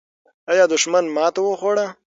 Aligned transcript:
آیا 0.51 0.65
دښمن 0.71 1.05
ماته 1.15 1.39
وخوړه؟ 1.43 1.85